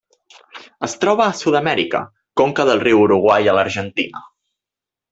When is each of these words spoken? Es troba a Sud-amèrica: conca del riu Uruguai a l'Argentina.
Es 0.87 0.95
troba 1.03 1.25
a 1.27 1.35
Sud-amèrica: 1.41 2.03
conca 2.43 2.67
del 2.73 2.83
riu 2.89 3.05
Uruguai 3.07 3.51
a 3.51 3.57
l'Argentina. 3.61 4.29